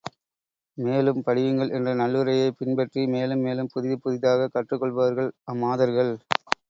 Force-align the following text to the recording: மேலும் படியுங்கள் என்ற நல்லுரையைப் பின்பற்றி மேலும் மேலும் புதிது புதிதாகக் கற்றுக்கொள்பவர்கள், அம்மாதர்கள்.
மேலும் 0.77 1.19
படியுங்கள் 1.27 1.73
என்ற 1.77 1.91
நல்லுரையைப் 1.95 2.57
பின்பற்றி 2.59 3.03
மேலும் 3.07 3.39
மேலும் 3.39 3.71
புதிது 3.71 3.97
புதிதாகக் 3.99 4.55
கற்றுக்கொள்பவர்கள், 4.55 5.31
அம்மாதர்கள். 5.47 6.13